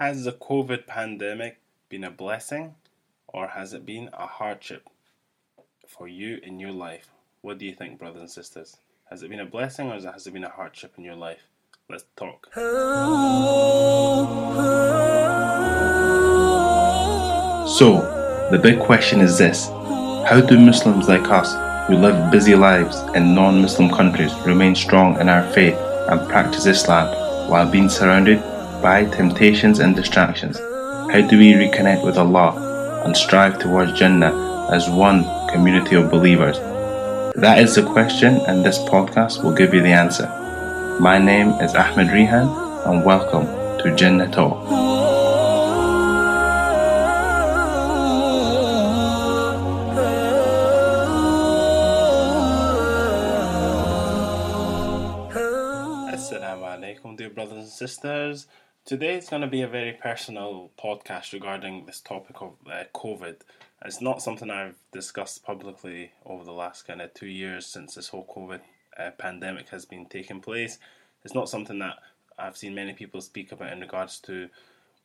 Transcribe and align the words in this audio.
Has 0.00 0.24
the 0.24 0.32
COVID 0.32 0.86
pandemic 0.86 1.58
been 1.90 2.04
a 2.04 2.10
blessing 2.10 2.74
or 3.28 3.48
has 3.48 3.74
it 3.74 3.84
been 3.84 4.08
a 4.14 4.26
hardship 4.26 4.88
for 5.86 6.08
you 6.08 6.40
in 6.42 6.58
your 6.58 6.72
life? 6.72 7.10
What 7.42 7.58
do 7.58 7.66
you 7.66 7.74
think, 7.74 7.98
brothers 7.98 8.22
and 8.22 8.30
sisters? 8.30 8.78
Has 9.10 9.22
it 9.22 9.28
been 9.28 9.40
a 9.40 9.44
blessing 9.44 9.90
or 9.90 10.00
has 10.00 10.26
it 10.26 10.32
been 10.32 10.44
a 10.44 10.48
hardship 10.48 10.94
in 10.96 11.04
your 11.04 11.16
life? 11.16 11.42
Let's 11.90 12.06
talk. 12.16 12.48
So, 17.76 18.48
the 18.50 18.58
big 18.58 18.80
question 18.80 19.20
is 19.20 19.36
this 19.36 19.66
How 19.66 20.40
do 20.40 20.58
Muslims 20.58 21.08
like 21.08 21.28
us, 21.28 21.52
who 21.88 21.96
live 21.96 22.32
busy 22.32 22.54
lives 22.54 22.96
in 23.14 23.34
non 23.34 23.60
Muslim 23.60 23.90
countries, 23.90 24.32
remain 24.46 24.74
strong 24.74 25.20
in 25.20 25.28
our 25.28 25.46
faith 25.52 25.76
and 26.08 26.26
practice 26.26 26.64
Islam 26.64 27.50
while 27.50 27.70
being 27.70 27.90
surrounded 27.90 28.42
by 28.80 29.04
temptations 29.04 29.78
and 29.78 29.94
distractions? 29.94 30.58
How 30.58 31.20
do 31.28 31.38
we 31.38 31.52
reconnect 31.52 32.04
with 32.04 32.16
Allah 32.16 33.02
and 33.04 33.16
strive 33.16 33.58
towards 33.58 33.98
Jannah 33.98 34.68
as 34.72 34.88
one 34.88 35.24
community 35.48 35.96
of 35.96 36.10
believers? 36.10 36.58
That 37.36 37.58
is 37.58 37.74
the 37.74 37.82
question, 37.82 38.36
and 38.46 38.64
this 38.64 38.78
podcast 38.78 39.42
will 39.42 39.52
give 39.52 39.74
you 39.74 39.82
the 39.82 39.92
answer. 39.92 40.28
My 41.00 41.18
name 41.18 41.50
is 41.60 41.74
Ahmed 41.74 42.08
Rihan, 42.08 42.48
and 42.86 43.04
welcome 43.04 43.46
to 43.82 43.94
Jannah 43.96 44.30
Talk. 44.30 44.66
Assalamu 56.10 56.64
alaikum, 56.78 57.16
dear 57.16 57.30
brothers 57.30 57.58
and 57.58 57.68
sisters. 57.68 58.46
Today 58.86 59.16
is 59.16 59.28
going 59.28 59.42
to 59.42 59.48
be 59.48 59.62
a 59.62 59.68
very 59.68 59.92
personal 59.92 60.70
podcast 60.76 61.32
regarding 61.32 61.86
this 61.86 62.00
topic 62.00 62.40
of 62.40 62.54
uh, 62.66 62.84
COVID. 62.92 63.36
It's 63.84 64.00
not 64.00 64.22
something 64.22 64.50
I've 64.50 64.78
discussed 64.90 65.44
publicly 65.44 66.12
over 66.24 66.42
the 66.42 66.52
last 66.52 66.86
kind 66.88 67.00
of 67.00 67.14
two 67.14 67.28
years 67.28 67.66
since 67.66 67.94
this 67.94 68.08
whole 68.08 68.26
COVID 68.26 68.60
uh, 68.98 69.10
pandemic 69.16 69.68
has 69.68 69.84
been 69.84 70.06
taking 70.06 70.40
place. 70.40 70.78
It's 71.24 71.34
not 71.34 71.48
something 71.48 71.78
that 71.78 71.98
I've 72.36 72.56
seen 72.56 72.74
many 72.74 72.94
people 72.94 73.20
speak 73.20 73.52
about 73.52 73.72
in 73.72 73.80
regards 73.80 74.18
to 74.20 74.48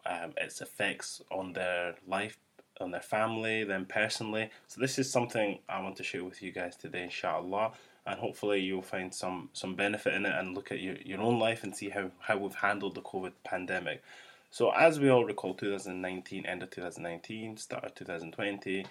um, 0.05 0.33
its 0.37 0.61
effects 0.61 1.21
on 1.29 1.53
their 1.53 1.95
life, 2.07 2.37
on 2.81 2.89
their 2.89 3.01
family, 3.01 3.65
them 3.65 3.85
personally. 3.85 4.49
So 4.67 4.81
this 4.81 4.97
is 4.97 5.11
something 5.11 5.59
I 5.69 5.81
want 5.81 5.97
to 5.97 6.03
share 6.03 6.23
with 6.23 6.41
you 6.41 6.51
guys 6.51 6.75
today, 6.75 7.03
inshallah 7.03 7.73
and 8.05 8.19
hopefully 8.19 8.59
you'll 8.59 8.81
find 8.81 9.13
some 9.13 9.49
some 9.53 9.75
benefit 9.75 10.13
in 10.13 10.25
it 10.25 10.35
and 10.35 10.55
look 10.55 10.71
at 10.71 10.79
your, 10.79 10.95
your 11.03 11.21
own 11.21 11.39
life 11.39 11.63
and 11.63 11.75
see 11.75 11.89
how, 11.89 12.11
how 12.19 12.37
we've 12.37 12.55
handled 12.55 12.95
the 12.95 13.01
COVID 13.01 13.33
pandemic. 13.43 14.03
So 14.51 14.71
as 14.71 14.99
we 14.99 15.09
all 15.09 15.25
recall, 15.25 15.53
2019, 15.53 16.45
end 16.45 16.63
of 16.63 16.69
2019, 16.69 17.57
start 17.57 17.83
of 17.83 17.95
2020, 17.95 18.85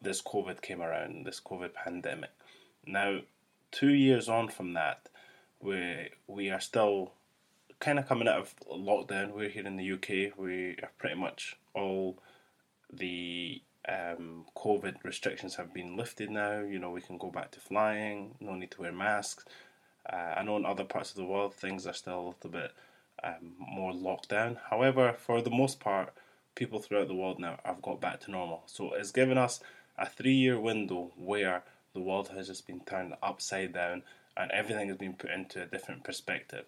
this 0.00 0.22
COVID 0.22 0.62
came 0.62 0.80
around, 0.80 1.26
this 1.26 1.40
COVID 1.40 1.74
pandemic. 1.74 2.30
Now, 2.86 3.20
two 3.70 3.92
years 3.92 4.28
on 4.28 4.48
from 4.48 4.74
that, 4.74 5.08
we 5.60 6.10
we 6.26 6.50
are 6.50 6.60
still 6.60 7.12
kind 7.80 7.98
of 7.98 8.08
coming 8.08 8.28
out 8.28 8.38
of 8.40 8.54
lockdown. 8.70 9.32
We're 9.32 9.48
here 9.48 9.66
in 9.66 9.76
the 9.76 9.92
UK. 9.92 10.38
We 10.38 10.76
are 10.82 10.92
pretty 10.98 11.16
much 11.16 11.56
all 11.74 12.16
the 12.92 13.60
um, 13.88 14.44
COVID 14.56 15.02
restrictions 15.02 15.56
have 15.56 15.74
been 15.74 15.96
lifted 15.96 16.30
now. 16.30 16.60
You 16.60 16.78
know, 16.78 16.90
we 16.90 17.00
can 17.00 17.18
go 17.18 17.30
back 17.30 17.50
to 17.52 17.60
flying, 17.60 18.34
no 18.40 18.54
need 18.54 18.70
to 18.72 18.82
wear 18.82 18.92
masks. 18.92 19.44
Uh, 20.10 20.34
I 20.36 20.42
know 20.42 20.56
in 20.56 20.66
other 20.66 20.84
parts 20.84 21.10
of 21.10 21.16
the 21.16 21.24
world 21.24 21.54
things 21.54 21.86
are 21.86 21.92
still 21.92 22.20
a 22.20 22.26
little 22.28 22.50
bit 22.50 22.72
um, 23.22 23.54
more 23.58 23.92
locked 23.92 24.28
down. 24.28 24.58
However, 24.70 25.14
for 25.18 25.42
the 25.42 25.50
most 25.50 25.80
part, 25.80 26.12
people 26.54 26.80
throughout 26.80 27.08
the 27.08 27.14
world 27.14 27.38
now 27.38 27.58
have 27.64 27.82
got 27.82 28.00
back 28.00 28.20
to 28.20 28.30
normal. 28.30 28.62
So 28.66 28.94
it's 28.94 29.12
given 29.12 29.38
us 29.38 29.60
a 29.98 30.08
three 30.08 30.34
year 30.34 30.58
window 30.58 31.12
where 31.16 31.62
the 31.94 32.00
world 32.00 32.28
has 32.28 32.48
just 32.48 32.66
been 32.66 32.80
turned 32.80 33.14
upside 33.22 33.72
down 33.72 34.02
and 34.36 34.50
everything 34.50 34.88
has 34.88 34.96
been 34.96 35.14
put 35.14 35.30
into 35.30 35.62
a 35.62 35.66
different 35.66 36.04
perspective. 36.04 36.64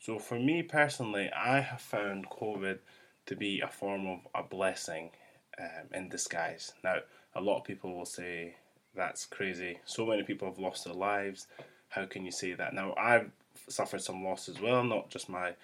So 0.00 0.18
for 0.18 0.38
me 0.38 0.62
personally, 0.62 1.30
I 1.30 1.60
have 1.60 1.80
found 1.80 2.30
COVID 2.30 2.78
to 3.26 3.36
be 3.36 3.60
a 3.60 3.68
form 3.68 4.06
of 4.06 4.20
a 4.34 4.42
blessing 4.42 5.10
um, 5.58 5.86
in 5.94 6.08
disguise. 6.08 6.72
Now, 6.84 6.96
a 7.34 7.40
lot 7.40 7.58
of 7.58 7.64
people 7.64 7.94
will 7.94 8.06
say 8.06 8.54
that's 8.94 9.26
crazy. 9.26 9.78
So 9.84 10.06
many 10.06 10.22
people 10.22 10.48
have 10.48 10.58
lost 10.58 10.84
their 10.84 10.94
lives. 10.94 11.46
How 11.88 12.06
can 12.06 12.24
you 12.24 12.32
say 12.32 12.54
that? 12.54 12.74
Now, 12.74 12.94
I've 12.96 13.30
suffered 13.68 14.02
some 14.02 14.24
loss 14.24 14.48
as 14.48 14.60
well, 14.60 14.84
not 14.84 15.10
just 15.10 15.28
my 15.28 15.54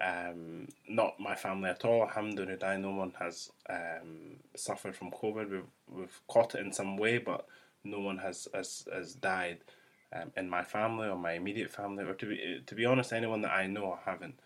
um, 0.00 0.68
not 0.88 1.18
my 1.18 1.34
family 1.34 1.70
at 1.70 1.84
all. 1.84 2.02
Alhamdulillah, 2.02 2.78
no 2.78 2.90
one 2.90 3.14
has 3.18 3.50
um, 3.68 4.36
suffered 4.54 4.94
from 4.94 5.10
COVID. 5.10 5.50
We've, 5.50 5.62
we've 5.90 6.20
caught 6.28 6.54
it 6.54 6.64
in 6.64 6.72
some 6.72 6.96
way, 6.96 7.18
but 7.18 7.46
no 7.84 8.00
one 8.00 8.18
has 8.18 8.46
has, 8.54 8.86
has 8.92 9.14
died 9.14 9.58
um, 10.12 10.30
in 10.36 10.48
my 10.48 10.62
family 10.62 11.08
or 11.08 11.16
my 11.16 11.32
immediate 11.32 11.70
family. 11.70 12.04
Or 12.04 12.14
to 12.14 12.26
be 12.26 12.62
to 12.64 12.74
be 12.74 12.84
honest, 12.84 13.12
anyone 13.12 13.42
that 13.42 13.52
I 13.52 13.66
know, 13.66 13.92
I 13.92 14.10
haven't 14.10 14.38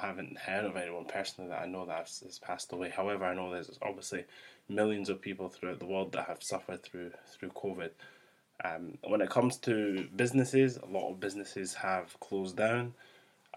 haven't 0.00 0.38
heard 0.38 0.64
of 0.64 0.76
anyone 0.76 1.04
personally 1.04 1.50
that 1.50 1.62
I 1.62 1.66
know 1.66 1.86
that 1.86 2.10
has, 2.22 2.40
passed 2.40 2.72
away. 2.72 2.90
However, 2.90 3.24
I 3.24 3.34
know 3.34 3.52
there's 3.52 3.78
obviously 3.82 4.24
millions 4.68 5.08
of 5.08 5.20
people 5.20 5.48
throughout 5.48 5.78
the 5.78 5.86
world 5.86 6.12
that 6.12 6.26
have 6.26 6.42
suffered 6.42 6.82
through 6.82 7.12
through 7.26 7.50
COVID. 7.50 7.90
Um, 8.64 8.98
when 9.06 9.20
it 9.20 9.30
comes 9.30 9.56
to 9.58 10.08
businesses, 10.16 10.76
a 10.76 10.86
lot 10.86 11.10
of 11.10 11.20
businesses 11.20 11.74
have 11.74 12.18
closed 12.20 12.56
down. 12.56 12.94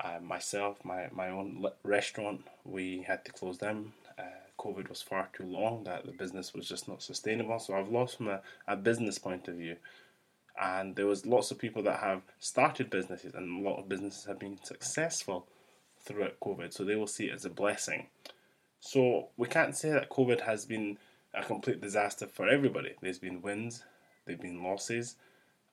Uh, 0.03 0.19
myself, 0.21 0.77
my, 0.83 1.07
my 1.11 1.29
own 1.29 1.65
restaurant, 1.83 2.47
we 2.63 3.01
had 3.01 3.25
to 3.25 3.31
close 3.31 3.57
down. 3.57 3.93
Uh, 4.17 4.23
COVID 4.59 4.89
was 4.89 5.01
far 5.01 5.29
too 5.33 5.43
long 5.43 5.83
that 5.83 6.05
the 6.05 6.11
business 6.11 6.53
was 6.53 6.67
just 6.67 6.87
not 6.87 7.01
sustainable. 7.01 7.59
So 7.59 7.75
I've 7.75 7.89
lost 7.89 8.17
from 8.17 8.27
a, 8.27 8.41
a 8.67 8.75
business 8.75 9.17
point 9.17 9.47
of 9.47 9.55
view. 9.55 9.75
And 10.61 10.95
there 10.95 11.07
was 11.07 11.25
lots 11.25 11.49
of 11.49 11.57
people 11.57 11.81
that 11.83 11.99
have 11.99 12.21
started 12.39 12.89
businesses, 12.89 13.33
and 13.33 13.65
a 13.65 13.69
lot 13.69 13.79
of 13.79 13.89
businesses 13.89 14.25
have 14.25 14.37
been 14.37 14.59
successful 14.63 15.47
throughout 16.03 16.39
COVID, 16.39 16.73
so 16.73 16.83
they 16.83 16.95
will 16.95 17.07
see 17.07 17.25
it 17.25 17.33
as 17.33 17.45
a 17.45 17.49
blessing. 17.49 18.07
So 18.79 19.29
we 19.37 19.47
can't 19.47 19.75
say 19.75 19.91
that 19.91 20.09
COVID 20.09 20.41
has 20.41 20.65
been 20.65 20.97
a 21.33 21.43
complete 21.43 21.81
disaster 21.81 22.27
for 22.27 22.47
everybody. 22.47 22.95
There's 23.01 23.19
been 23.19 23.41
wins, 23.41 23.83
there've 24.25 24.41
been 24.41 24.63
losses, 24.63 25.15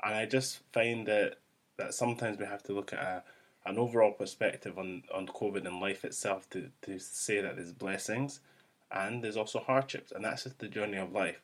and 0.02 0.14
I 0.14 0.26
just 0.26 0.60
find 0.72 1.06
that 1.06 1.38
that 1.78 1.94
sometimes 1.94 2.38
we 2.38 2.44
have 2.44 2.62
to 2.64 2.72
look 2.72 2.92
at 2.92 2.98
a, 2.98 3.22
an 3.64 3.78
overall 3.78 4.12
perspective 4.12 4.78
on, 4.78 5.04
on 5.14 5.26
COVID 5.26 5.64
and 5.66 5.80
life 5.80 6.04
itself 6.04 6.50
to, 6.50 6.70
to 6.82 6.98
say 6.98 7.40
that 7.40 7.56
there's 7.56 7.72
blessings 7.72 8.40
and 8.90 9.22
there's 9.22 9.36
also 9.36 9.60
hardships, 9.60 10.10
and 10.10 10.24
that's 10.24 10.44
just 10.44 10.58
the 10.58 10.68
journey 10.68 10.96
of 10.96 11.12
life. 11.12 11.40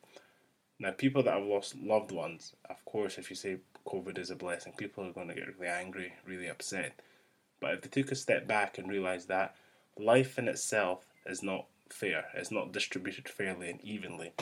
Now, 0.78 0.91
people 0.91 1.23
that 1.23 1.34
have 1.34 1.44
lost 1.44 1.77
loved 1.77 2.11
ones, 2.11 2.55
of 2.69 2.84
course, 2.84 3.17
if 3.17 3.31
you 3.31 3.37
say 3.37 3.59
COVID 3.87 4.19
is 4.19 4.31
a 4.31 4.37
blessing, 4.37 4.73
people 4.77 5.05
are 5.05 5.12
going 5.12 5.28
to 5.28 5.34
get 5.34 5.59
really 5.59 5.71
angry, 5.71 6.15
really 6.27 6.49
upset. 6.49 6.99
But 7.64 7.72
if 7.72 7.80
they 7.80 8.02
took 8.02 8.12
a 8.12 8.14
step 8.14 8.47
back 8.47 8.76
and 8.76 8.91
realised 8.91 9.28
that 9.28 9.56
life 9.98 10.38
in 10.38 10.48
itself 10.48 11.06
is 11.25 11.42
not 11.42 11.64
fair, 11.88 12.26
it's 12.34 12.50
not 12.50 12.72
distributed 12.72 13.26
fairly 13.26 13.70
and 13.70 13.80
evenly. 13.80 14.34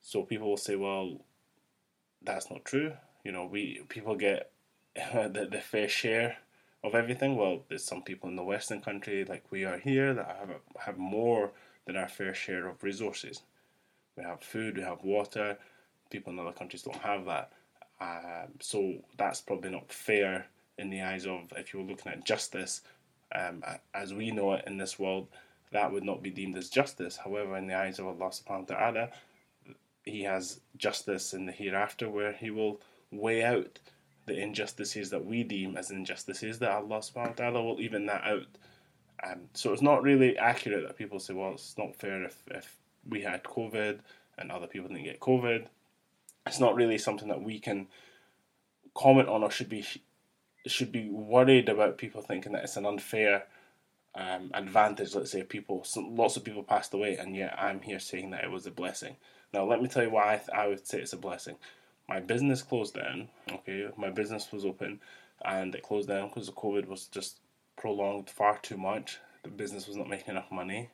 So 0.00 0.22
people 0.22 0.48
will 0.48 0.56
say, 0.56 0.76
well, 0.76 1.18
that's 2.22 2.50
not 2.50 2.64
true. 2.64 2.94
You 3.22 3.32
know, 3.32 3.44
we 3.44 3.82
people 3.90 4.14
get 4.16 4.50
the, 4.94 5.46
the 5.50 5.60
fair 5.60 5.90
share 5.90 6.38
of 6.82 6.94
everything. 6.94 7.36
Well, 7.36 7.64
there's 7.68 7.84
some 7.84 8.00
people 8.00 8.30
in 8.30 8.36
the 8.36 8.42
Western 8.42 8.80
country, 8.80 9.26
like 9.26 9.44
we 9.50 9.66
are 9.66 9.76
here, 9.76 10.14
that 10.14 10.38
have 10.40 10.54
have 10.86 10.96
more 10.96 11.52
than 11.84 11.98
our 11.98 12.08
fair 12.08 12.32
share 12.32 12.66
of 12.66 12.82
resources. 12.82 13.42
We 14.16 14.24
have 14.24 14.40
food, 14.40 14.78
we 14.78 14.84
have 14.84 15.04
water. 15.04 15.58
People 16.08 16.32
in 16.32 16.38
other 16.38 16.52
countries 16.52 16.80
don't 16.80 16.96
have 16.96 17.26
that. 17.26 17.52
Um, 18.00 18.52
so 18.58 18.94
that's 19.18 19.42
probably 19.42 19.68
not 19.68 19.92
fair 19.92 20.46
in 20.78 20.90
the 20.90 21.02
eyes 21.02 21.26
of 21.26 21.52
if 21.56 21.72
you 21.72 21.80
were 21.80 21.86
looking 21.86 22.12
at 22.12 22.24
justice 22.24 22.82
um, 23.34 23.62
as 23.94 24.12
we 24.12 24.30
know 24.30 24.52
it 24.54 24.64
in 24.66 24.78
this 24.78 24.98
world, 24.98 25.28
that 25.70 25.92
would 25.92 26.04
not 26.04 26.22
be 26.22 26.30
deemed 26.30 26.56
as 26.56 26.68
justice. 26.68 27.16
However, 27.16 27.56
in 27.56 27.66
the 27.66 27.74
eyes 27.74 27.98
of 27.98 28.06
Allah 28.06 28.30
subhanahu 28.30 28.70
wa 28.70 28.76
ta'ala, 28.76 29.08
He 30.04 30.22
has 30.24 30.60
justice 30.76 31.32
in 31.32 31.46
the 31.46 31.52
hereafter 31.52 32.08
where 32.08 32.32
He 32.32 32.50
will 32.50 32.80
weigh 33.10 33.44
out 33.44 33.78
the 34.26 34.38
injustices 34.38 35.10
that 35.10 35.24
we 35.24 35.42
deem 35.42 35.76
as 35.76 35.90
injustices 35.90 36.58
that 36.58 36.70
Allah 36.70 36.98
subhanahu 36.98 37.28
wa 37.28 37.34
ta'ala 37.34 37.62
will 37.62 37.80
even 37.80 38.06
that 38.06 38.22
out. 38.24 38.46
Um, 39.24 39.42
so 39.54 39.72
it's 39.72 39.82
not 39.82 40.02
really 40.02 40.36
accurate 40.36 40.86
that 40.86 40.98
people 40.98 41.18
say, 41.20 41.32
well, 41.32 41.52
it's 41.52 41.78
not 41.78 41.96
fair 41.96 42.24
if, 42.24 42.42
if 42.48 42.76
we 43.08 43.22
had 43.22 43.44
COVID 43.44 44.00
and 44.38 44.50
other 44.50 44.66
people 44.66 44.88
didn't 44.88 45.04
get 45.04 45.20
COVID. 45.20 45.66
It's 46.46 46.60
not 46.60 46.74
really 46.74 46.98
something 46.98 47.28
that 47.28 47.42
we 47.42 47.58
can 47.58 47.86
comment 48.94 49.28
on 49.28 49.42
or 49.42 49.50
should 49.50 49.68
be 49.68 49.86
should 50.66 50.92
be 50.92 51.08
worried 51.08 51.68
about 51.68 51.98
people 51.98 52.22
thinking 52.22 52.52
that 52.52 52.64
it's 52.64 52.76
an 52.76 52.86
unfair 52.86 53.44
um, 54.14 54.50
advantage. 54.54 55.14
Let's 55.14 55.32
say 55.32 55.42
people, 55.44 55.86
lots 55.96 56.36
of 56.36 56.44
people 56.44 56.62
passed 56.64 56.94
away, 56.94 57.16
and 57.16 57.36
yet 57.36 57.56
I'm 57.58 57.80
here 57.82 58.00
saying 58.00 58.30
that 58.30 58.44
it 58.44 58.50
was 58.50 58.66
a 58.66 58.70
blessing. 58.72 59.16
Now, 59.54 59.64
let 59.64 59.82
me 59.82 59.88
tell 59.88 60.04
you 60.04 60.10
why 60.10 60.34
I, 60.34 60.36
th- 60.38 60.50
I 60.54 60.68
would 60.68 60.86
say 60.86 61.00
it's 61.00 61.12
a 61.14 61.18
blessing. 61.18 61.56
My 62.08 62.20
business 62.20 62.62
closed 62.62 62.94
down. 62.94 63.28
Okay, 63.50 63.88
my 63.96 64.10
business 64.10 64.50
was 64.52 64.64
open, 64.64 65.00
and 65.44 65.74
it 65.74 65.82
closed 65.82 66.08
down 66.08 66.28
because 66.28 66.46
the 66.46 66.52
COVID 66.52 66.86
was 66.88 67.06
just 67.06 67.40
prolonged 67.76 68.30
far 68.30 68.58
too 68.58 68.76
much. 68.78 69.18
the 69.44 69.50
business 69.50 69.88
was 69.88 69.96
not 69.96 70.08
making 70.08 70.30
enough 70.32 70.50
money, 70.52 70.90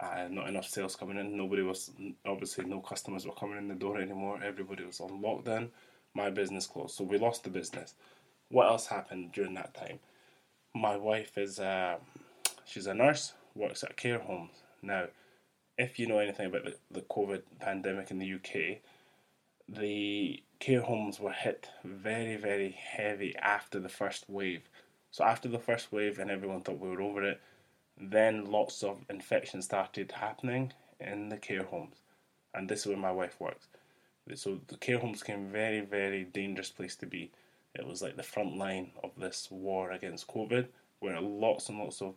uh, 0.00 0.28
not 0.30 0.48
enough 0.48 0.66
sales 0.66 0.96
coming 0.96 1.18
in. 1.18 1.36
Nobody 1.36 1.62
was 1.62 1.90
obviously 2.26 2.64
no 2.66 2.80
customers 2.80 3.26
were 3.26 3.34
coming 3.34 3.58
in 3.58 3.68
the 3.68 3.74
door 3.74 4.00
anymore. 4.00 4.40
Everybody 4.44 4.84
was 4.84 5.00
on 5.00 5.22
lockdown. 5.22 5.70
My 6.14 6.30
business 6.30 6.66
closed, 6.66 6.94
so 6.96 7.04
we 7.04 7.18
lost 7.18 7.44
the 7.44 7.50
business. 7.50 7.94
What 8.52 8.68
else 8.68 8.88
happened 8.88 9.32
during 9.32 9.54
that 9.54 9.72
time? 9.72 9.98
My 10.74 10.98
wife 10.98 11.38
is 11.38 11.58
uh, 11.58 11.96
she's 12.66 12.86
a 12.86 12.92
nurse, 12.92 13.32
works 13.54 13.82
at 13.82 13.96
care 13.96 14.18
homes. 14.18 14.52
Now, 14.82 15.06
if 15.78 15.98
you 15.98 16.06
know 16.06 16.18
anything 16.18 16.48
about 16.48 16.64
the, 16.64 16.76
the 16.90 17.00
COVID 17.00 17.44
pandemic 17.60 18.10
in 18.10 18.18
the 18.18 18.34
UK, 18.34 18.80
the 19.66 20.42
care 20.60 20.82
homes 20.82 21.18
were 21.18 21.32
hit 21.32 21.70
very, 21.82 22.36
very 22.36 22.72
heavy 22.72 23.34
after 23.36 23.80
the 23.80 23.88
first 23.88 24.28
wave. 24.28 24.68
So 25.10 25.24
after 25.24 25.48
the 25.48 25.58
first 25.58 25.90
wave 25.90 26.18
and 26.18 26.30
everyone 26.30 26.60
thought 26.60 26.78
we 26.78 26.90
were 26.90 27.00
over 27.00 27.24
it, 27.24 27.40
then 27.98 28.44
lots 28.44 28.82
of 28.82 28.98
infections 29.08 29.64
started 29.64 30.12
happening 30.12 30.74
in 31.00 31.30
the 31.30 31.38
care 31.38 31.64
homes. 31.64 32.02
And 32.52 32.68
this 32.68 32.80
is 32.80 32.88
where 32.88 32.98
my 32.98 33.12
wife 33.12 33.40
works. 33.40 33.68
So 34.34 34.60
the 34.68 34.76
care 34.76 34.98
homes 34.98 35.20
became 35.20 35.50
very, 35.50 35.80
very 35.80 36.24
dangerous 36.24 36.68
place 36.68 36.96
to 36.96 37.06
be. 37.06 37.30
It 37.74 37.86
was 37.86 38.02
like 38.02 38.16
the 38.16 38.22
front 38.22 38.56
line 38.56 38.92
of 39.02 39.10
this 39.16 39.48
war 39.50 39.92
against 39.92 40.28
COVID, 40.28 40.68
where 41.00 41.20
lots 41.20 41.68
and 41.68 41.78
lots 41.78 42.02
of 42.02 42.14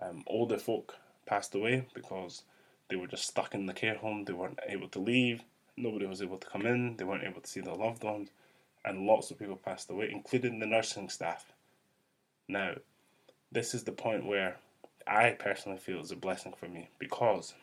um, 0.00 0.24
older 0.26 0.58
folk 0.58 0.96
passed 1.26 1.54
away 1.54 1.86
because 1.94 2.42
they 2.88 2.96
were 2.96 3.06
just 3.06 3.26
stuck 3.26 3.54
in 3.54 3.66
the 3.66 3.74
care 3.74 3.96
home. 3.96 4.24
They 4.24 4.32
weren't 4.32 4.60
able 4.66 4.88
to 4.88 4.98
leave. 4.98 5.42
Nobody 5.76 6.06
was 6.06 6.22
able 6.22 6.38
to 6.38 6.46
come 6.46 6.64
in. 6.64 6.96
They 6.96 7.04
weren't 7.04 7.24
able 7.24 7.40
to 7.40 7.48
see 7.48 7.60
their 7.60 7.74
loved 7.74 8.04
ones. 8.04 8.30
And 8.84 9.06
lots 9.06 9.30
of 9.30 9.38
people 9.38 9.56
passed 9.56 9.90
away, 9.90 10.08
including 10.10 10.58
the 10.58 10.66
nursing 10.66 11.08
staff. 11.08 11.52
Now, 12.48 12.74
this 13.50 13.74
is 13.74 13.84
the 13.84 13.92
point 13.92 14.26
where 14.26 14.56
I 15.06 15.30
personally 15.30 15.78
feel 15.78 16.00
is 16.00 16.12
a 16.12 16.16
blessing 16.16 16.54
for 16.56 16.68
me 16.68 16.90
because 16.98 17.54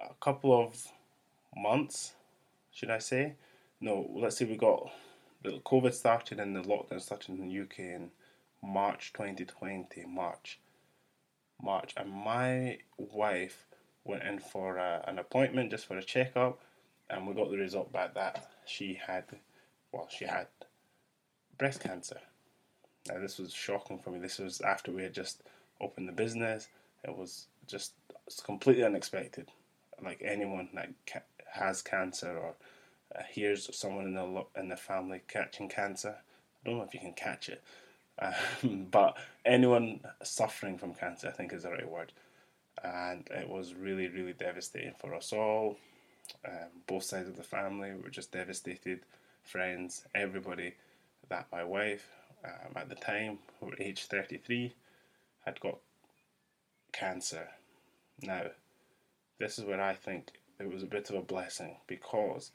a 0.00 0.14
couple 0.20 0.58
of 0.58 0.86
months, 1.56 2.14
should 2.70 2.90
I 2.90 2.98
say? 2.98 3.34
No, 3.84 4.08
let's 4.14 4.38
say 4.38 4.46
we 4.46 4.56
got 4.56 4.90
the 5.42 5.60
COVID 5.66 5.92
started 5.92 6.40
and 6.40 6.56
the 6.56 6.62
lockdown 6.62 7.02
started 7.02 7.38
in 7.38 7.46
the 7.46 7.60
UK 7.60 7.80
in 7.80 8.10
March 8.62 9.12
2020, 9.12 10.06
March. 10.06 10.58
March, 11.62 11.92
and 11.98 12.10
my 12.10 12.78
wife 12.96 13.66
went 14.04 14.22
in 14.22 14.38
for 14.38 14.78
a, 14.78 15.04
an 15.06 15.18
appointment 15.18 15.70
just 15.70 15.84
for 15.84 15.98
a 15.98 16.02
checkup, 16.02 16.62
and 17.10 17.26
we 17.26 17.34
got 17.34 17.50
the 17.50 17.58
result 17.58 17.92
back 17.92 18.14
that 18.14 18.52
she 18.64 18.98
had, 19.06 19.24
well, 19.92 20.08
she 20.10 20.24
had 20.24 20.46
breast 21.58 21.80
cancer. 21.80 22.20
Now, 23.06 23.18
this 23.20 23.36
was 23.38 23.52
shocking 23.52 23.98
for 23.98 24.08
me. 24.08 24.18
This 24.18 24.38
was 24.38 24.62
after 24.62 24.92
we 24.92 25.02
had 25.02 25.12
just 25.12 25.42
opened 25.78 26.08
the 26.08 26.12
business. 26.12 26.68
It 27.06 27.14
was 27.14 27.48
just 27.66 27.92
completely 28.44 28.84
unexpected. 28.84 29.50
Like 30.02 30.22
anyone 30.24 30.70
that 30.72 30.88
ca- 31.06 31.20
has 31.52 31.82
cancer 31.82 32.34
or 32.34 32.54
uh, 33.16 33.22
hears 33.30 33.68
someone 33.76 34.06
in 34.06 34.14
the 34.14 34.44
in 34.56 34.68
the 34.68 34.76
family 34.76 35.22
catching 35.28 35.68
cancer, 35.68 36.16
I 36.64 36.68
don't 36.68 36.78
know 36.78 36.84
if 36.84 36.94
you 36.94 37.00
can 37.00 37.14
catch 37.14 37.48
it, 37.48 37.62
um, 38.20 38.86
but 38.90 39.16
anyone 39.44 40.00
suffering 40.22 40.78
from 40.78 40.94
cancer, 40.94 41.28
I 41.28 41.32
think 41.32 41.52
is 41.52 41.62
the 41.62 41.70
right 41.70 41.88
word. 41.88 42.12
And 42.82 43.26
it 43.30 43.48
was 43.48 43.74
really, 43.74 44.08
really 44.08 44.32
devastating 44.32 44.94
for 44.98 45.14
us 45.14 45.32
all. 45.32 45.76
Um, 46.46 46.68
both 46.86 47.04
sides 47.04 47.28
of 47.28 47.36
the 47.36 47.42
family 47.42 47.92
were 47.94 48.10
just 48.10 48.32
devastated. 48.32 49.00
Friends, 49.42 50.04
everybody. 50.14 50.74
That 51.30 51.46
my 51.50 51.64
wife, 51.64 52.06
um, 52.44 52.72
at 52.76 52.88
the 52.88 52.94
time, 52.96 53.38
who 53.58 53.66
were 53.66 53.76
age 53.78 54.04
33, 54.04 54.74
had 55.44 55.60
got 55.60 55.78
cancer. 56.92 57.48
Now, 58.22 58.42
this 59.38 59.58
is 59.58 59.64
where 59.64 59.80
I 59.80 59.94
think 59.94 60.32
it 60.58 60.72
was 60.72 60.82
a 60.82 60.86
bit 60.86 61.10
of 61.10 61.16
a 61.16 61.22
blessing 61.22 61.76
because 61.86 62.50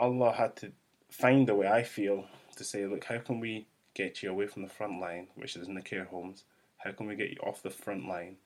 Allah 0.00 0.32
had 0.32 0.56
to 0.56 0.72
find 1.10 1.48
a 1.48 1.54
way, 1.54 1.68
I 1.68 1.82
feel, 1.82 2.26
to 2.56 2.64
say, 2.64 2.86
look, 2.86 3.04
how 3.04 3.18
can 3.18 3.38
we 3.38 3.66
get 3.94 4.22
you 4.22 4.30
away 4.30 4.46
from 4.46 4.62
the 4.62 4.68
front 4.68 4.98
line, 4.98 5.28
which 5.34 5.56
is 5.56 5.68
in 5.68 5.74
the 5.74 5.82
care 5.82 6.04
homes? 6.04 6.44
How 6.78 6.92
can 6.92 7.06
we 7.06 7.14
get 7.14 7.30
you 7.30 7.36
off 7.42 7.62
the 7.62 7.70
front 7.70 8.08
line 8.08 8.36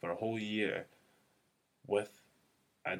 for 0.00 0.10
a 0.10 0.14
whole 0.14 0.38
year 0.38 0.86
with 1.86 2.20
a, 2.86 2.98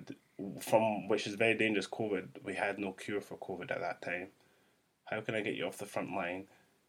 from 0.60 1.06
which 1.06 1.26
is 1.26 1.34
very 1.34 1.54
dangerous 1.54 1.86
COVID? 1.86 2.42
We 2.42 2.54
had 2.54 2.78
no 2.78 2.92
cure 2.92 3.20
for 3.20 3.36
COVID 3.36 3.70
at 3.70 3.80
that 3.80 4.02
time. 4.02 4.28
How 5.04 5.20
can 5.20 5.34
I 5.34 5.40
get 5.40 5.54
you 5.54 5.66
off 5.66 5.78
the 5.78 5.86
front 5.86 6.12
line 6.12 6.46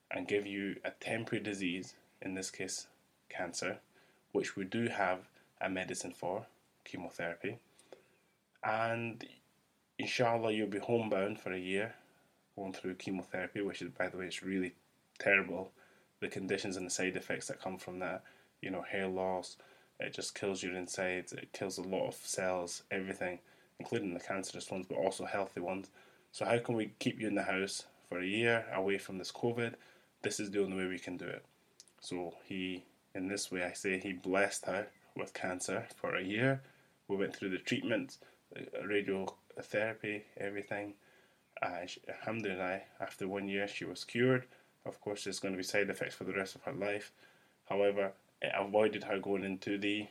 and 0.09 0.27
give 0.27 0.47
you 0.47 0.77
a 0.83 0.91
temporary 0.91 1.43
disease, 1.43 1.93
in 2.21 2.33
this 2.33 2.49
case, 2.49 2.87
cancer, 3.29 3.77
which 4.31 4.55
we 4.55 4.63
do 4.63 4.87
have 4.87 5.19
a 5.59 5.69
medicine 5.69 6.11
for, 6.11 6.47
chemotherapy, 6.83 7.59
and 8.63 9.23
inshallah 10.01 10.51
you'll 10.51 10.67
be 10.67 10.79
homebound 10.79 11.39
for 11.39 11.51
a 11.51 11.59
year 11.59 11.93
going 12.55 12.73
through 12.73 12.95
chemotherapy, 12.95 13.61
which 13.61 13.81
is 13.81 13.91
by 13.91 14.09
the 14.09 14.17
way 14.17 14.25
it's 14.25 14.43
really 14.43 14.73
terrible. 15.19 15.71
The 16.19 16.27
conditions 16.27 16.77
and 16.77 16.85
the 16.85 16.91
side 16.91 17.15
effects 17.15 17.47
that 17.47 17.61
come 17.61 17.77
from 17.77 17.99
that, 17.99 18.23
you 18.61 18.69
know, 18.69 18.81
hair 18.81 19.07
loss, 19.07 19.57
it 19.99 20.13
just 20.13 20.35
kills 20.35 20.61
your 20.61 20.75
insides, 20.75 21.33
it 21.33 21.53
kills 21.53 21.77
a 21.77 21.83
lot 21.83 22.07
of 22.07 22.15
cells, 22.15 22.83
everything, 22.91 23.39
including 23.79 24.13
the 24.13 24.19
cancerous 24.19 24.69
ones, 24.69 24.85
but 24.87 24.97
also 24.97 25.25
healthy 25.25 25.59
ones. 25.59 25.89
So, 26.31 26.45
how 26.45 26.57
can 26.59 26.75
we 26.75 26.93
keep 26.99 27.19
you 27.19 27.27
in 27.27 27.35
the 27.35 27.43
house 27.43 27.85
for 28.09 28.19
a 28.19 28.25
year 28.25 28.65
away 28.73 28.97
from 28.97 29.17
this 29.17 29.31
COVID? 29.31 29.73
This 30.21 30.39
is 30.39 30.51
the 30.51 30.63
only 30.63 30.77
way 30.77 30.87
we 30.87 30.99
can 30.99 31.17
do 31.17 31.25
it. 31.25 31.45
So, 31.99 32.35
he, 32.45 32.83
in 33.13 33.27
this 33.27 33.51
way, 33.51 33.63
I 33.63 33.73
say 33.73 33.99
he 33.99 34.13
blessed 34.13 34.65
her 34.65 34.87
with 35.15 35.33
cancer 35.33 35.87
for 35.95 36.15
a 36.15 36.23
year. 36.23 36.61
We 37.07 37.17
went 37.17 37.35
through 37.35 37.49
the 37.49 37.57
treatments, 37.57 38.19
uh, 38.55 38.85
radiotherapy, 39.57 40.23
everything. 40.37 40.93
Uh, 41.61 41.85
alhamdulillah, 42.09 42.81
after 42.99 43.27
one 43.27 43.47
year, 43.47 43.67
she 43.67 43.85
was 43.85 44.03
cured 44.03 44.47
of 44.85 44.99
course, 45.01 45.23
there's 45.23 45.39
going 45.39 45.53
to 45.53 45.57
be 45.57 45.63
side 45.63 45.89
effects 45.89 46.15
for 46.15 46.23
the 46.23 46.33
rest 46.33 46.55
of 46.55 46.63
her 46.63 46.73
life. 46.73 47.11
However, 47.69 48.13
it 48.41 48.51
avoided 48.55 49.03
her 49.03 49.19
going 49.19 49.43
into 49.43 49.77
the 49.77 50.07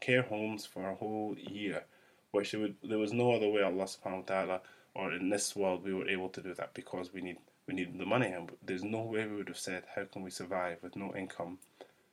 care 0.00 0.22
homes 0.22 0.66
for 0.66 0.88
a 0.88 0.94
whole 0.94 1.36
year, 1.38 1.84
which 2.30 2.52
would, 2.52 2.76
there 2.82 2.98
was 2.98 3.12
no 3.12 3.32
other 3.32 3.48
way 3.48 3.62
Allah 3.62 3.84
subhanahu 3.84 4.16
wa 4.16 4.22
ta'ala 4.22 4.60
or 4.94 5.12
in 5.14 5.30
this 5.30 5.56
world 5.56 5.84
we 5.84 5.94
were 5.94 6.08
able 6.08 6.28
to 6.28 6.42
do 6.42 6.52
that 6.54 6.74
because 6.74 7.12
we 7.12 7.22
need 7.22 7.38
we 7.66 7.74
needed 7.74 7.96
the 7.96 8.04
money 8.04 8.26
and 8.26 8.50
there's 8.62 8.82
no 8.82 9.00
way 9.00 9.24
we 9.24 9.36
would 9.36 9.48
have 9.48 9.58
said 9.58 9.84
how 9.94 10.04
can 10.04 10.22
we 10.22 10.30
survive 10.30 10.78
with 10.82 10.96
no 10.96 11.14
income 11.14 11.58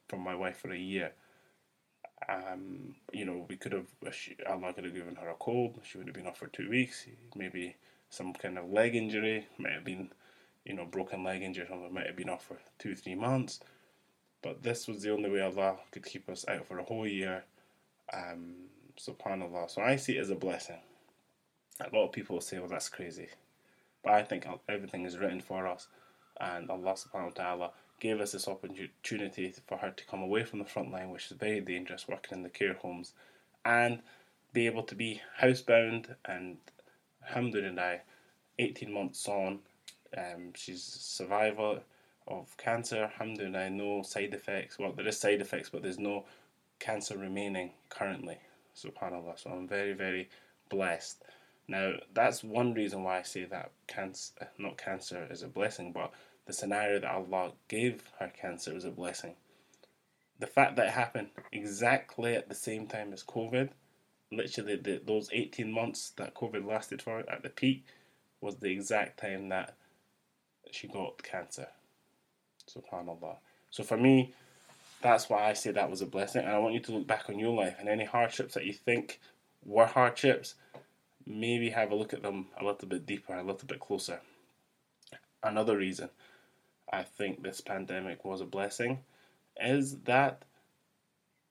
from 0.08 0.22
my 0.22 0.36
wife 0.36 0.58
for 0.58 0.72
a 0.72 0.78
year. 0.78 1.12
Um, 2.28 2.96
you 3.14 3.26
know, 3.26 3.46
we 3.48 3.56
could 3.56 3.72
have 3.72 3.88
Allah 4.48 4.74
could 4.74 4.84
have 4.84 4.94
given 4.94 5.16
her 5.16 5.30
a 5.30 5.36
cold. 5.36 5.80
She 5.84 5.98
would 5.98 6.08
have 6.08 6.16
been 6.16 6.28
off 6.28 6.38
for 6.38 6.48
two 6.48 6.70
weeks. 6.70 7.06
Maybe 7.36 7.76
some 8.10 8.34
kind 8.34 8.58
of 8.58 8.72
leg 8.72 8.96
injury. 8.96 9.48
Might 9.58 9.74
have 9.74 9.86
been 9.86 10.10
you 10.66 10.76
know, 10.76 10.86
broken 10.86 11.24
leg 11.24 11.42
injury 11.42 11.66
something, 11.68 11.94
might 11.94 12.06
have 12.06 12.16
been 12.16 12.30
off 12.30 12.46
for 12.46 12.58
two, 12.78 12.96
three 12.96 13.16
months. 13.16 13.60
But 14.42 14.64
this 14.64 14.88
was 14.88 15.02
the 15.02 15.12
only 15.12 15.30
way 15.30 15.42
Allah 15.42 15.78
could 15.92 16.06
keep 16.06 16.30
us 16.30 16.46
out 16.48 16.66
for 16.66 16.80
a 16.80 16.84
whole 16.84 17.08
year. 17.08 17.44
Um, 18.14 18.54
subhanAllah. 18.98 19.70
So 19.70 19.82
I 19.82 19.96
see 19.96 20.18
it 20.18 20.22
as 20.22 20.30
a 20.30 20.36
blessing. 20.36 20.80
A 21.82 21.96
lot 21.96 22.06
of 22.06 22.12
people 22.12 22.40
say, 22.40 22.60
well, 22.60 22.70
that's 22.70 22.88
crazy. 22.88 23.30
But 24.04 24.14
I 24.14 24.24
think 24.24 24.46
everything 24.70 25.06
is 25.06 25.18
written 25.18 25.42
for 25.42 25.68
us. 25.68 25.88
And 26.40 26.70
Allah 26.70 26.94
subhanahu 26.94 27.38
wa 27.38 27.44
ta'ala 27.44 27.72
gave 28.00 28.20
us 28.20 28.32
this 28.32 28.48
opportunity 28.48 29.54
for 29.68 29.78
her 29.78 29.92
to 29.92 30.06
come 30.06 30.22
away 30.22 30.44
from 30.44 30.60
the 30.60 30.66
front 30.66 30.92
line, 30.92 31.10
which 31.10 31.32
is 31.32 31.38
very 31.38 31.62
dangerous, 31.62 32.08
working 32.08 32.38
in 32.38 32.44
the 32.44 32.50
care 32.50 32.74
homes, 32.74 33.14
and 33.66 34.00
be 34.54 34.66
able 34.66 34.84
to 34.84 34.96
be 34.96 35.22
housebound. 35.42 36.16
And 36.26 36.58
alhamdulillah, 37.28 38.00
18 38.58 38.92
months 38.92 39.28
on, 39.28 39.60
um, 40.18 40.54
she's 40.56 40.84
survivor 40.84 41.82
of 42.28 42.56
cancer. 42.58 43.04
Alhamdulillah, 43.04 43.70
no 43.70 44.04
side 44.04 44.34
effects. 44.34 44.80
Well, 44.80 44.92
there 44.92 45.08
is 45.08 45.18
side 45.18 45.42
effects, 45.42 45.70
but 45.70 45.82
there's 45.82 46.00
no 46.00 46.26
cancer 46.80 47.18
remaining 47.18 47.72
currently. 47.90 48.38
Subhanallah. 48.76 49.40
So 49.40 49.50
I'm 49.50 49.68
very, 49.68 49.94
very 49.94 50.30
blessed. 50.70 51.24
Now, 51.68 51.94
that's 52.14 52.44
one 52.44 52.74
reason 52.74 53.04
why 53.04 53.20
I 53.20 53.24
say 53.24 53.46
that 53.46 53.72
cancer, 53.88 54.34
not 54.58 54.78
cancer, 54.78 55.28
is 55.30 55.44
a 55.44 55.48
blessing, 55.48 55.92
but 55.92 56.12
the 56.50 56.54
scenario 56.54 57.00
that 57.00 57.12
Allah 57.12 57.52
gave 57.68 58.02
her 58.20 58.28
cancer 58.28 58.74
was 58.74 58.84
a 58.84 58.90
blessing. 58.90 59.36
The 60.40 60.48
fact 60.48 60.78
that 60.78 60.88
it 60.88 60.94
happened 60.94 61.30
exactly 61.52 62.34
at 62.34 62.50
the 62.50 62.56
same 62.56 62.88
time 62.88 63.14
as 63.14 63.24
COVID, 63.24 63.70
literally 64.32 64.78
the, 64.78 65.00
those 65.06 65.30
18 65.32 65.72
months 65.72 66.12
that 66.18 66.34
COVID 66.34 66.66
lasted 66.66 67.04
for 67.04 67.20
at 67.20 67.44
the 67.44 67.50
peak, 67.50 67.86
was 68.42 68.56
the 68.56 68.72
exact 68.72 69.20
time 69.20 69.50
that 69.50 69.76
she 70.72 70.88
got 70.88 71.22
cancer. 71.22 71.68
Subhanallah. 72.68 73.36
So 73.70 73.84
for 73.84 73.98
me, 73.98 74.34
that's 75.04 75.30
why 75.30 75.48
I 75.48 75.54
say 75.54 75.70
that 75.70 75.92
was 75.92 76.02
a 76.02 76.08
blessing. 76.08 76.46
And 76.46 76.52
I 76.52 76.58
want 76.58 76.74
you 76.74 76.80
to 76.80 76.92
look 76.94 77.06
back 77.06 77.30
on 77.30 77.38
your 77.38 77.54
life 77.54 77.76
and 77.80 77.88
any 77.88 78.06
hardships 78.06 78.56
that 78.56 78.66
you 78.66 78.74
think 78.74 79.20
were 79.64 79.86
hardships, 79.86 80.56
maybe 81.28 81.70
have 81.70 81.92
a 81.92 81.96
look 81.96 82.12
at 82.12 82.24
them 82.24 82.48
a 82.60 82.66
little 82.66 82.88
bit 82.88 83.06
deeper, 83.06 83.36
a 83.36 83.44
little 83.44 83.68
bit 83.68 83.80
closer. 83.80 84.22
Another 85.44 85.78
reason 85.78 86.10
I 86.92 87.04
think 87.04 87.44
this 87.44 87.62
pandemic 87.62 88.26
was 88.26 88.42
a 88.42 88.46
blessing 88.46 89.00
is 89.62 89.98
that 90.06 90.44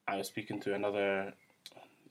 I 0.07 0.16
was 0.16 0.26
speaking 0.26 0.61
to 0.61 0.75
another. 0.75 1.35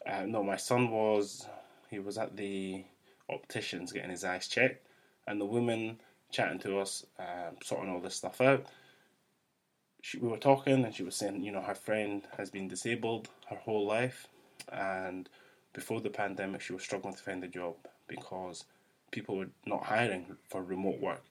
Uh, 0.05 0.23
no, 0.25 0.43
my 0.43 0.57
son 0.57 0.91
was. 0.91 1.47
He 1.89 1.99
was 1.99 2.17
at 2.17 2.35
the 2.37 2.83
opticians 3.29 3.91
getting 3.91 4.11
his 4.11 4.23
eyes 4.23 4.47
checked, 4.47 4.85
and 5.25 5.41
the 5.41 5.45
woman 5.45 5.99
chatting 6.31 6.59
to 6.59 6.79
us, 6.79 7.05
uh, 7.17 7.51
sorting 7.63 7.89
all 7.89 7.99
this 7.99 8.15
stuff 8.15 8.41
out. 8.41 8.65
She, 10.01 10.19
we 10.19 10.27
were 10.27 10.37
talking, 10.37 10.85
and 10.85 10.93
she 10.93 11.03
was 11.03 11.15
saying, 11.15 11.43
you 11.43 11.51
know, 11.51 11.61
her 11.61 11.75
friend 11.75 12.23
has 12.37 12.49
been 12.49 12.67
disabled 12.67 13.29
her 13.49 13.55
whole 13.55 13.85
life, 13.85 14.27
and 14.71 15.27
before 15.73 16.01
the 16.01 16.09
pandemic, 16.09 16.61
she 16.61 16.73
was 16.73 16.83
struggling 16.83 17.15
to 17.15 17.23
find 17.23 17.43
a 17.43 17.47
job 17.47 17.75
because 18.07 18.65
people 19.11 19.37
were 19.37 19.49
not 19.65 19.83
hiring 19.83 20.37
for 20.49 20.63
remote 20.63 20.99
work. 20.99 21.23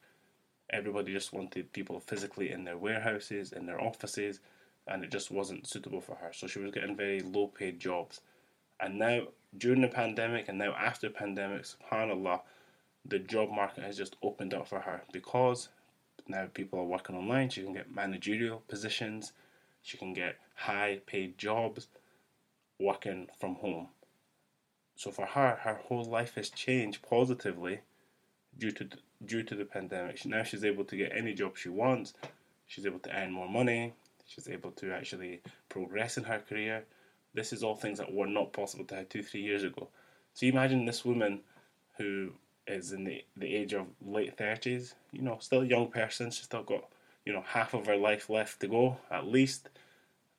Everybody 0.70 1.12
just 1.12 1.32
wanted 1.32 1.72
people 1.72 2.00
physically 2.00 2.50
in 2.50 2.64
their 2.64 2.76
warehouses, 2.76 3.52
in 3.52 3.66
their 3.66 3.80
offices, 3.80 4.40
and 4.86 5.04
it 5.04 5.10
just 5.10 5.30
wasn't 5.30 5.66
suitable 5.66 6.00
for 6.00 6.16
her. 6.16 6.32
So 6.32 6.46
she 6.46 6.58
was 6.58 6.72
getting 6.72 6.96
very 6.96 7.20
low 7.20 7.48
paid 7.48 7.80
jobs. 7.80 8.20
And 8.80 8.98
now, 8.98 9.28
during 9.56 9.80
the 9.80 9.88
pandemic 9.88 10.48
and 10.48 10.58
now 10.58 10.74
after 10.74 11.08
pandemic, 11.08 11.62
subhanAllah, 11.62 12.40
the 13.04 13.18
job 13.18 13.50
market 13.50 13.84
has 13.84 13.96
just 13.96 14.16
opened 14.22 14.52
up 14.54 14.66
for 14.66 14.80
her 14.80 15.02
because 15.12 15.68
now 16.28 16.48
people 16.52 16.78
are 16.80 16.84
working 16.84 17.16
online. 17.16 17.48
She 17.48 17.62
can 17.62 17.72
get 17.72 17.94
managerial 17.94 18.62
positions, 18.68 19.32
she 19.82 19.96
can 19.96 20.12
get 20.12 20.36
high 20.54 21.00
paid 21.06 21.38
jobs 21.38 21.88
working 22.78 23.28
from 23.38 23.56
home. 23.56 23.88
So 24.96 25.10
for 25.10 25.26
her, 25.26 25.58
her 25.62 25.74
whole 25.74 26.04
life 26.04 26.34
has 26.34 26.50
changed 26.50 27.02
positively 27.08 27.80
due 28.58 28.72
to 28.72 28.88
due 29.24 29.42
to 29.42 29.54
the 29.54 29.64
pandemic. 29.64 30.24
Now 30.26 30.42
she's 30.42 30.64
able 30.64 30.84
to 30.84 30.96
get 30.96 31.12
any 31.14 31.34
job 31.34 31.56
she 31.56 31.68
wants. 31.68 32.14
She's 32.66 32.86
able 32.86 32.98
to 33.00 33.16
earn 33.16 33.32
more 33.32 33.48
money. 33.48 33.94
She's 34.26 34.48
able 34.48 34.72
to 34.72 34.92
actually 34.92 35.40
progress 35.68 36.16
in 36.16 36.24
her 36.24 36.40
career. 36.40 36.84
This 37.34 37.52
is 37.52 37.62
all 37.62 37.76
things 37.76 37.98
that 37.98 38.12
were 38.12 38.26
not 38.26 38.52
possible 38.52 38.84
to 38.86 38.96
her 38.96 39.04
two, 39.04 39.22
three 39.22 39.42
years 39.42 39.62
ago. 39.62 39.88
So 40.34 40.46
you 40.46 40.52
imagine 40.52 40.84
this 40.84 41.04
woman 41.04 41.40
who 41.96 42.32
is 42.66 42.92
in 42.92 43.04
the, 43.04 43.24
the 43.36 43.54
age 43.54 43.72
of 43.72 43.86
late 44.04 44.36
30s, 44.36 44.94
you 45.12 45.22
know, 45.22 45.38
still 45.40 45.62
a 45.62 45.66
young 45.66 45.88
person. 45.88 46.30
She's 46.30 46.44
still 46.44 46.62
got, 46.62 46.84
you 47.24 47.32
know, 47.32 47.44
half 47.46 47.74
of 47.74 47.86
her 47.86 47.96
life 47.96 48.28
left 48.28 48.60
to 48.60 48.68
go 48.68 48.98
at 49.10 49.26
least. 49.26 49.68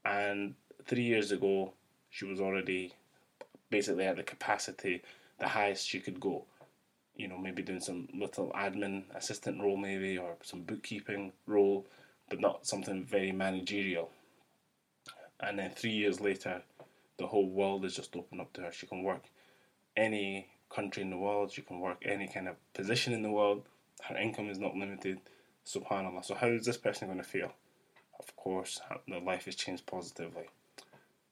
And 0.03 0.55
three 0.85 1.03
years 1.03 1.31
ago, 1.31 1.73
she 2.09 2.25
was 2.25 2.41
already 2.41 2.93
basically 3.69 4.05
at 4.05 4.17
the 4.17 4.23
capacity, 4.23 5.01
the 5.39 5.47
highest 5.47 5.87
she 5.87 5.99
could 5.99 6.19
go. 6.19 6.45
You 7.17 7.27
know, 7.27 7.37
maybe 7.37 7.63
doing 7.63 7.79
some 7.79 8.07
little 8.13 8.51
admin 8.55 9.03
assistant 9.15 9.61
role, 9.61 9.77
maybe, 9.77 10.17
or 10.17 10.35
some 10.43 10.61
bookkeeping 10.61 11.33
role, 11.45 11.87
but 12.29 12.39
not 12.39 12.65
something 12.65 13.03
very 13.03 13.31
managerial. 13.31 14.11
And 15.39 15.59
then 15.59 15.71
three 15.71 15.91
years 15.91 16.21
later, 16.21 16.61
the 17.17 17.27
whole 17.27 17.49
world 17.49 17.85
is 17.85 17.95
just 17.95 18.15
opened 18.15 18.41
up 18.41 18.53
to 18.53 18.61
her. 18.61 18.71
She 18.71 18.85
can 18.85 19.03
work 19.03 19.23
any 19.95 20.47
country 20.69 21.01
in 21.01 21.09
the 21.09 21.17
world, 21.17 21.51
she 21.51 21.61
can 21.61 21.79
work 21.79 21.97
any 22.05 22.27
kind 22.27 22.47
of 22.47 22.55
position 22.73 23.13
in 23.13 23.23
the 23.23 23.31
world. 23.31 23.63
Her 24.03 24.17
income 24.17 24.49
is 24.49 24.59
not 24.59 24.75
limited. 24.75 25.19
Subhanallah. 25.65 26.23
So, 26.23 26.35
how 26.35 26.47
is 26.47 26.65
this 26.65 26.77
person 26.77 27.07
going 27.07 27.17
to 27.17 27.23
feel? 27.23 27.51
Of 28.19 28.35
course, 28.35 28.79
their 29.07 29.19
life 29.19 29.45
has 29.45 29.55
changed 29.55 29.85
positively. 29.85 30.45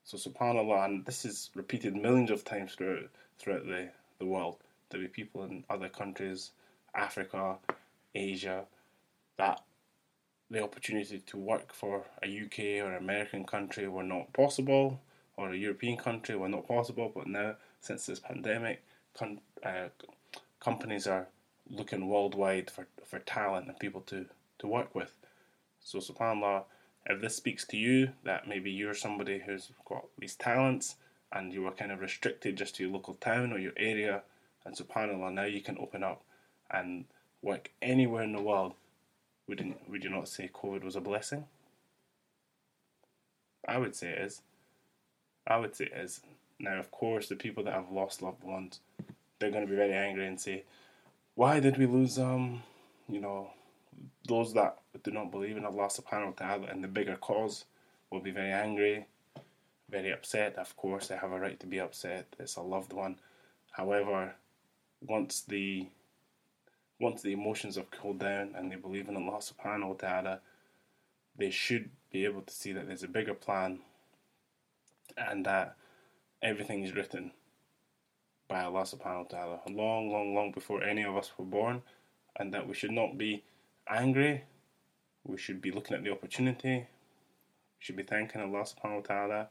So 0.06 0.18
subhanAllah, 0.18 0.86
and 0.86 1.06
this 1.06 1.26
is 1.26 1.50
repeated 1.56 1.96
millions 1.96 2.30
of 2.30 2.44
times 2.44 2.76
throughout, 2.76 3.10
throughout 3.40 3.66
the, 3.66 3.90
the 4.20 4.26
world. 4.26 4.58
There 4.90 5.02
be 5.02 5.08
people 5.08 5.44
in 5.44 5.64
other 5.70 5.90
countries, 5.90 6.52
Africa, 6.94 7.58
Asia, 8.14 8.66
that 9.38 9.62
the 10.50 10.64
opportunity 10.64 11.20
to 11.20 11.38
work 11.38 11.74
for 11.74 12.06
a 12.24 12.28
UK 12.28 12.86
or 12.86 12.96
American 12.96 13.46
country 13.46 13.88
were 13.88 14.04
not 14.04 14.32
possible, 14.34 15.02
or 15.38 15.52
a 15.52 15.58
European 15.58 15.98
country 15.98 16.36
were 16.36 16.50
not 16.50 16.68
possible, 16.68 17.12
but 17.14 17.28
now, 17.28 17.56
since 17.82 18.06
this 18.06 18.20
pandemic, 18.20 18.84
uh, 19.64 19.88
companies 20.60 21.08
are 21.08 21.28
looking 21.70 22.08
worldwide 22.08 22.70
for, 22.70 22.88
for 23.04 23.20
talent 23.20 23.68
and 23.68 23.80
people 23.80 24.02
to, 24.02 24.26
to 24.60 24.68
work 24.68 24.94
with. 24.94 25.18
So 25.82 26.00
subhanAllah, 26.00 26.64
if 27.08 27.22
this 27.22 27.36
speaks 27.36 27.66
to 27.68 27.78
you, 27.78 28.10
that 28.24 28.48
maybe 28.48 28.72
you're 28.72 28.94
somebody 28.94 29.42
who's 29.46 29.72
got 29.88 30.06
these 30.18 30.36
talents 30.36 30.96
and 31.32 31.54
you 31.54 31.64
were 31.64 31.72
kind 31.72 31.92
of 31.92 32.00
restricted 32.00 32.56
just 32.56 32.76
to 32.76 32.84
your 32.84 32.94
local 32.94 33.16
town 33.16 33.52
or 33.52 33.60
your 33.60 33.74
area, 33.78 34.22
and 34.66 34.76
subhanAllah, 34.76 35.34
now 35.34 35.44
you 35.44 35.62
can 35.62 35.78
open 35.78 36.04
up 36.04 36.24
and 36.72 37.06
work 37.42 37.72
anywhere 37.82 38.24
in 38.24 38.34
the 38.34 38.42
world, 38.42 38.74
would 39.48 39.60
you, 39.60 39.76
would 39.88 40.04
you 40.04 40.10
not 40.10 40.28
say 40.28 40.50
COVID 40.54 40.84
was 40.84 40.96
a 40.96 41.02
blessing? 41.02 41.46
I 43.68 43.78
would 43.78 43.96
say 43.96 44.10
it 44.10 44.22
is. 44.22 44.42
I 45.48 45.58
would 45.58 45.76
say 45.76 45.86
it 45.86 45.98
is. 45.98 46.22
Now, 46.60 46.80
of 46.80 46.90
course, 46.92 47.28
the 47.28 47.36
people 47.36 47.64
that 47.64 47.74
have 47.74 47.92
lost 47.92 48.22
loved 48.22 48.44
ones, 48.44 48.80
they're 49.40 49.52
going 49.52 49.66
to 49.66 49.70
be 49.70 49.76
very 49.76 49.94
angry 49.94 50.26
and 50.26 50.40
say, 50.40 50.64
why 51.36 51.60
did 51.60 51.78
we 51.78 51.86
lose, 51.86 52.18
um, 52.18 52.64
you 53.10 53.20
know, 53.20 53.50
those 54.28 54.54
that 54.54 54.80
do 55.04 55.12
not 55.12 55.32
believe 55.32 55.58
in 55.58 55.66
Allah 55.66 55.88
subhanahu 55.88 56.26
wa 56.40 56.48
ta'ala 56.48 56.68
and 56.68 56.84
the 56.84 56.88
bigger 56.88 57.16
cause 57.16 57.66
will 58.10 58.22
be 58.22 58.32
very 58.32 58.52
angry, 58.52 59.06
very 59.90 60.12
upset. 60.12 60.58
Of 60.58 60.76
course, 60.76 61.08
they 61.08 61.18
have 61.18 61.32
a 61.32 61.40
right 61.40 61.60
to 61.60 61.68
be 61.68 61.80
upset. 61.80 62.28
It's 62.40 62.56
a 62.56 62.62
loved 62.62 62.94
one. 62.94 63.18
However, 63.72 64.36
once 65.08 65.42
the 65.42 65.88
once 67.00 67.22
the 67.22 67.34
emotions 67.34 67.76
have 67.76 67.92
cooled 67.92 68.20
down 68.20 68.54
and 68.56 68.72
they 68.72 68.78
believe 68.78 69.10
in 69.10 69.18
Allah 69.18 69.40
subhanahu 69.40 69.88
wa 69.88 69.94
ta'ala, 69.96 70.40
they 71.38 71.52
should 71.52 71.90
be 72.12 72.24
able 72.24 72.42
to 72.42 72.54
see 72.54 72.72
that 72.72 72.88
there's 72.88 73.04
a 73.04 73.08
bigger 73.08 73.34
plan 73.34 73.80
and 75.18 75.46
that 75.46 75.76
everything 76.42 76.84
is 76.84 76.96
written 76.96 77.32
by 78.48 78.62
Allah 78.64 78.84
subhanahu 78.84 79.24
wa 79.24 79.30
ta'ala 79.30 79.60
long, 79.70 80.10
long, 80.10 80.34
long 80.34 80.52
before 80.52 80.84
any 80.84 81.04
of 81.04 81.18
us 81.18 81.32
were 81.38 81.46
born, 81.46 81.82
and 82.38 82.54
that 82.54 82.68
we 82.68 82.74
should 82.74 82.92
not 82.92 83.18
be 83.18 83.44
angry, 83.90 84.44
we 85.26 85.38
should 85.38 85.62
be 85.62 85.72
looking 85.72 85.98
at 85.98 86.04
the 86.04 86.12
opportunity, 86.12 86.78
we 86.78 87.80
should 87.80 87.96
be 87.96 88.04
thanking 88.04 88.42
Allah 88.42 88.64
subhanahu 88.64 89.02
wa 89.02 89.16
ta'ala, 89.16 89.48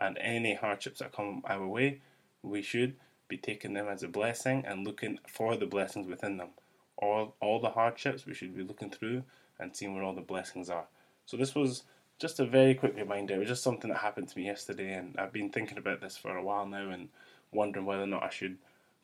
and 0.00 0.16
any 0.18 0.54
hardships 0.54 1.00
that 1.00 1.12
come 1.12 1.42
our 1.44 1.66
way, 1.66 2.00
we 2.42 2.62
should 2.62 2.96
be 3.32 3.38
taking 3.38 3.72
them 3.72 3.88
as 3.88 4.02
a 4.02 4.08
blessing 4.08 4.62
and 4.66 4.86
looking 4.86 5.18
for 5.26 5.56
the 5.56 5.64
blessings 5.64 6.06
within 6.06 6.36
them. 6.36 6.50
All, 6.98 7.34
all 7.40 7.60
the 7.60 7.70
hardships 7.70 8.26
we 8.26 8.34
should 8.34 8.54
be 8.54 8.62
looking 8.62 8.90
through 8.90 9.22
and 9.58 9.74
seeing 9.74 9.94
where 9.94 10.04
all 10.04 10.14
the 10.14 10.20
blessings 10.20 10.68
are. 10.68 10.84
So 11.24 11.38
this 11.38 11.54
was 11.54 11.84
just 12.18 12.40
a 12.40 12.44
very 12.44 12.74
quick 12.74 12.94
reminder. 12.94 13.34
It 13.34 13.38
was 13.38 13.48
just 13.48 13.62
something 13.62 13.90
that 13.90 14.00
happened 14.00 14.28
to 14.28 14.38
me 14.38 14.44
yesterday, 14.44 14.92
and 14.92 15.16
I've 15.18 15.32
been 15.32 15.48
thinking 15.48 15.78
about 15.78 16.02
this 16.02 16.18
for 16.18 16.36
a 16.36 16.42
while 16.42 16.66
now 16.66 16.90
and 16.90 17.08
wondering 17.52 17.86
whether 17.86 18.02
or 18.02 18.06
not 18.06 18.22
I 18.22 18.28
should 18.28 18.58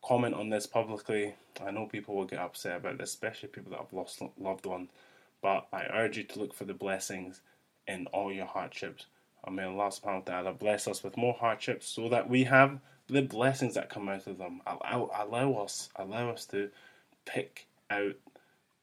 comment 0.05 0.35
on 0.35 0.51
this 0.51 0.67
publicly. 0.67 1.35
I 1.65 1.71
know 1.71 1.87
people 1.87 2.15
will 2.15 2.27
get 2.27 2.39
upset 2.39 2.77
about 2.77 2.99
this, 2.99 3.11
especially 3.11 3.49
people 3.49 3.71
that 3.71 3.81
have 3.81 3.95
lost 3.95 4.23
loved 4.39 4.67
ones. 4.67 4.91
But 5.41 5.69
I 5.73 5.87
urge 5.91 6.19
you 6.19 6.25
to 6.25 6.39
look 6.39 6.53
for 6.53 6.65
the 6.67 6.75
blessings 6.75 7.41
in 7.87 8.07
all 8.09 8.31
your 8.31 8.47
hardships. 8.47 9.07
And 9.49 9.57
may 9.57 9.65
Allah 9.65 9.89
subhanahu 9.89 10.27
wa 10.27 10.33
ta'ala 10.35 10.53
bless 10.53 10.87
us 10.87 11.03
with 11.03 11.17
more 11.17 11.33
hardships 11.33 11.89
so 11.89 12.11
that 12.11 12.29
we 12.29 12.45
have 12.45 12.81
the 13.07 13.23
blessings 13.23 13.75
that 13.77 13.89
come 13.89 14.07
out 14.07 14.27
of 14.27 14.37
them. 14.37 14.61
Allow, 14.67 15.11
allow 15.19 15.55
us, 15.63 15.89
allow 15.97 16.29
us 16.29 16.45
to 16.47 16.69
pick 17.25 17.67
out 17.91 18.17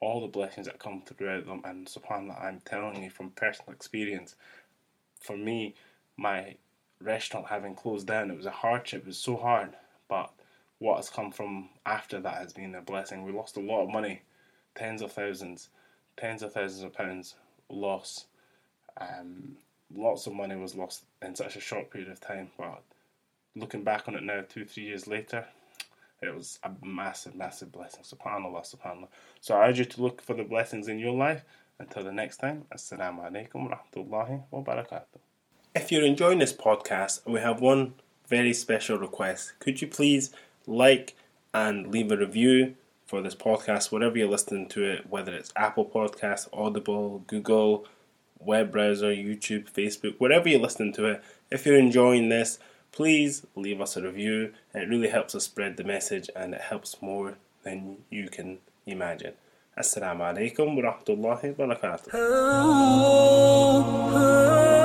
all 0.00 0.20
the 0.20 0.26
blessings 0.26 0.66
that 0.66 0.80
come 0.80 1.02
throughout 1.02 1.46
them. 1.46 1.62
And 1.64 1.86
subhanAllah, 1.86 2.44
I'm 2.44 2.60
telling 2.64 3.00
you 3.00 3.10
from 3.10 3.30
personal 3.30 3.72
experience, 3.72 4.34
for 5.20 5.36
me, 5.36 5.76
my 6.16 6.56
restaurant 7.00 7.46
having 7.46 7.76
closed 7.76 8.08
down, 8.08 8.32
it 8.32 8.36
was 8.36 8.46
a 8.46 8.50
hardship, 8.50 9.02
it 9.02 9.06
was 9.06 9.18
so 9.18 9.36
hard. 9.36 9.76
But 10.08 10.32
what 10.80 10.96
has 10.96 11.08
come 11.08 11.30
from 11.30 11.68
after 11.86 12.18
that 12.18 12.38
has 12.38 12.52
been 12.52 12.74
a 12.74 12.82
blessing. 12.82 13.22
We 13.22 13.30
lost 13.30 13.56
a 13.56 13.60
lot 13.60 13.84
of 13.84 13.92
money, 13.92 14.22
tens 14.74 15.00
of 15.00 15.12
thousands, 15.12 15.68
tens 16.16 16.42
of 16.42 16.54
thousands 16.54 16.82
of 16.82 16.92
pounds 16.92 17.36
loss. 17.70 18.26
Um, 19.00 19.58
lots 19.94 20.26
of 20.26 20.32
money 20.34 20.56
was 20.56 20.74
lost 20.74 21.04
in 21.22 21.34
such 21.34 21.56
a 21.56 21.60
short 21.60 21.90
period 21.90 22.10
of 22.10 22.20
time. 22.20 22.50
But 22.58 22.82
looking 23.54 23.84
back 23.84 24.08
on 24.08 24.14
it 24.14 24.22
now, 24.22 24.42
two, 24.48 24.64
three 24.64 24.84
years 24.84 25.06
later, 25.06 25.46
it 26.22 26.34
was 26.34 26.58
a 26.62 26.70
massive, 26.84 27.34
massive 27.34 27.72
blessing. 27.72 28.02
Subhanallah, 28.02 28.74
subhanallah. 28.74 29.08
So 29.40 29.54
I 29.54 29.68
urge 29.68 29.78
you 29.78 29.84
to 29.84 30.02
look 30.02 30.22
for 30.22 30.34
the 30.34 30.44
blessings 30.44 30.88
in 30.88 30.98
your 30.98 31.12
life. 31.12 31.44
Until 31.78 32.04
the 32.04 32.12
next 32.12 32.38
time, 32.38 32.64
Assalamu 32.74 33.30
alaikum 33.30 33.68
wa 33.68 33.76
rahmatullahi 33.76 34.44
wa 34.50 34.62
barakatuh. 34.62 35.20
If 35.74 35.92
you're 35.92 36.06
enjoying 36.06 36.38
this 36.38 36.54
podcast, 36.54 37.26
we 37.26 37.40
have 37.40 37.60
one 37.60 37.92
very 38.26 38.54
special 38.54 38.96
request. 38.96 39.52
Could 39.58 39.82
you 39.82 39.86
please 39.88 40.32
like 40.66 41.14
and 41.52 41.92
leave 41.92 42.10
a 42.10 42.16
review 42.16 42.76
for 43.04 43.20
this 43.20 43.34
podcast, 43.34 43.92
whatever 43.92 44.18
you're 44.18 44.28
listening 44.28 44.68
to 44.70 44.84
it, 44.84 45.10
whether 45.10 45.34
it's 45.34 45.52
Apple 45.54 45.84
Podcasts, 45.84 46.48
Audible, 46.52 47.22
Google, 47.26 47.86
web 48.38 48.72
browser, 48.72 49.12
YouTube, 49.14 49.70
Facebook, 49.70 50.14
wherever 50.18 50.48
you're 50.48 50.60
listening 50.60 50.92
to 50.94 51.06
it. 51.06 51.22
If 51.50 51.66
you're 51.66 51.78
enjoying 51.78 52.28
this, 52.28 52.58
please 52.92 53.46
leave 53.54 53.80
us 53.80 53.96
a 53.96 54.02
review. 54.02 54.52
It 54.74 54.88
really 54.88 55.08
helps 55.08 55.34
us 55.34 55.44
spread 55.44 55.76
the 55.76 55.84
message 55.84 56.30
and 56.34 56.54
it 56.54 56.60
helps 56.62 57.00
more 57.02 57.34
than 57.62 57.98
you 58.10 58.28
can 58.28 58.58
imagine. 58.86 59.34
Assalamu 59.76 60.22
alaikum 60.32 60.74
wa 60.74 60.90
rahmatullahi 60.90 61.56
wa 61.58 61.66
barakatuh. 61.66 62.08
Oh, 62.14 64.10
oh. 64.14 64.75